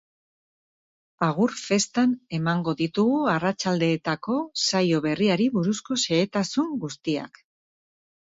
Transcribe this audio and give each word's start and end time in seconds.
Agur-festan 1.25 2.15
emango 2.37 2.73
ditugu 2.79 3.19
arratsaldeetako 3.33 4.39
saio 4.65 5.01
berriari 5.05 5.49
buruzko 5.57 5.99
xehetasun 6.05 6.73
guztiak. 6.87 7.39